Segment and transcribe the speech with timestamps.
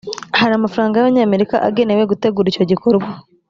[0.39, 3.09] hari amafaranga y abanyamerika agenewe gutegura icyo gikorwa